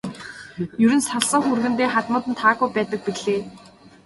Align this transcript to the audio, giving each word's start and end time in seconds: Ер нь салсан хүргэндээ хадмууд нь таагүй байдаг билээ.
Ер 0.85 0.91
нь 0.97 1.05
салсан 1.09 1.41
хүргэндээ 1.45 1.89
хадмууд 1.93 2.25
нь 2.27 2.37
таагүй 2.39 2.67
байдаг 2.73 2.99
билээ. 3.05 3.41